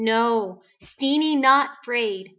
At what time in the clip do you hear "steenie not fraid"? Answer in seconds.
0.81-2.29